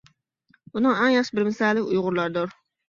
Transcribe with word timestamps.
بۇنىڭ 0.71 0.97
ئەڭ 1.03 1.13
ياخشى 1.19 1.39
بىر 1.41 1.47
مىسالى 1.51 1.87
ئۇيغۇرلاردۇر. 1.87 2.61